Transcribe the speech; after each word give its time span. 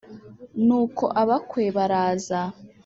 Nuko 0.65 1.03
abakwe 1.21 1.63
baraza, 1.77 2.39